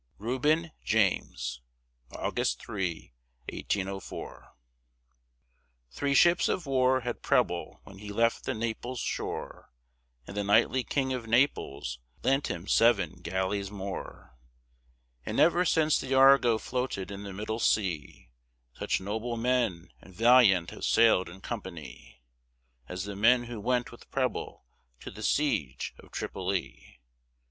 [0.17, 1.61] REUBEN JAMES
[2.11, 3.13] [August 3,
[3.49, 4.47] 1804]
[5.91, 9.69] Three ships of war had Preble when he left the Naples shore,
[10.25, 14.35] And the knightly king of Naples lent him seven galleys more,
[15.23, 18.31] And never since the Argo floated in the middle sea
[18.73, 22.23] Such noble men and valiant have sailed in company
[22.89, 24.65] As the men who went with Preble
[25.01, 27.01] to the siege of Tripoli.